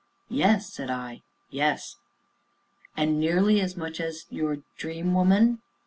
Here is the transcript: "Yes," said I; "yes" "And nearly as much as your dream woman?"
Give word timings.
"Yes," 0.31 0.73
said 0.73 0.89
I; 0.89 1.21
"yes" 1.51 1.97
"And 2.97 3.19
nearly 3.19 3.61
as 3.61 3.77
much 3.77 3.99
as 4.01 4.25
your 4.31 4.63
dream 4.75 5.13
woman?" 5.13 5.61